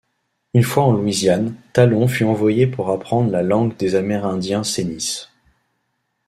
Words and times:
Une 0.55 0.63
fois 0.63 0.83
en 0.85 0.93
Louisiane, 0.93 1.53
Talon 1.73 2.07
fut 2.07 2.23
envoyé 2.23 2.65
pour 2.65 2.89
apprendre 2.89 3.29
la 3.29 3.43
langue 3.43 3.77
des 3.77 3.93
amérindiens 3.93 4.63
Cenis. 4.63 5.27